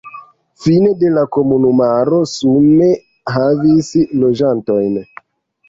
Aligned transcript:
Fine 0.61 0.93
de 1.03 1.11
la 1.17 1.25
komunumaro 1.37 2.23
sume 2.33 2.89
havis 3.37 3.93
loĝantojn. 4.25 5.01